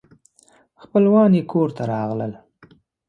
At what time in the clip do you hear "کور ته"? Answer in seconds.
1.51-1.83